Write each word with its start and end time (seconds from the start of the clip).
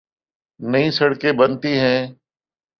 نئی 0.59 0.87
سڑکیں 0.97 1.33
بنتی 1.39 1.73
ہیں۔ 1.83 2.01